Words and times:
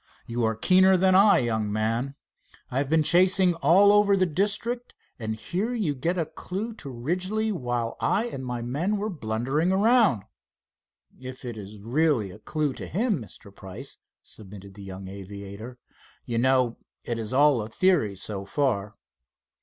You 0.25 0.43
are 0.45 0.55
keener 0.55 0.97
than 0.97 1.13
I, 1.13 1.37
young 1.37 1.71
man. 1.71 2.15
I 2.71 2.79
have 2.79 2.89
been 2.89 3.03
chasing 3.03 3.53
all 3.53 3.91
over 3.91 4.17
the 4.17 4.25
district, 4.25 4.95
and 5.19 5.35
here 5.35 5.75
you 5.75 5.93
get 5.93 6.17
a 6.17 6.25
clew 6.25 6.73
to 6.77 6.89
Ridgely, 6.89 7.51
while 7.51 7.97
I 7.99 8.25
and 8.25 8.43
my 8.43 8.63
men 8.63 8.97
were 8.97 9.11
blundering 9.11 9.71
around." 9.71 10.23
"If 11.19 11.45
it 11.45 11.55
is 11.55 11.77
really 11.77 12.31
a 12.31 12.39
dew 12.39 12.73
to 12.73 12.87
him, 12.87 13.21
Mr. 13.21 13.55
Price," 13.55 13.97
submitted 14.23 14.73
the 14.73 14.81
young 14.81 15.07
aviator. 15.07 15.77
"You 16.25 16.39
know, 16.39 16.79
it 17.03 17.19
is 17.19 17.31
all 17.31 17.61
a 17.61 17.69
theory 17.69 18.15
so 18.15 18.43
far." 18.43 18.95